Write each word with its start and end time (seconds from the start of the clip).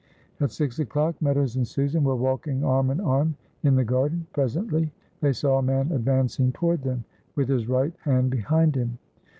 At 0.39 0.49
six 0.49 0.79
o'clock 0.79 1.21
Meadows 1.21 1.57
and 1.57 1.67
Susan 1.67 2.03
were 2.03 2.15
walking 2.15 2.63
arm 2.63 2.89
in 2.89 2.99
arm 2.99 3.35
in 3.61 3.75
the 3.75 3.83
garden. 3.83 4.25
Presently 4.33 4.91
they 5.19 5.31
saw 5.31 5.59
a 5.59 5.61
man 5.61 5.91
advancing 5.91 6.51
toward 6.53 6.81
them, 6.81 7.03
with 7.35 7.47
his 7.49 7.69
right 7.69 7.93
hand 8.03 8.31
behind 8.31 8.73
him. 8.75 8.97